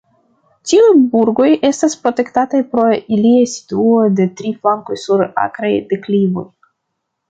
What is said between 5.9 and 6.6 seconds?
deklivoj.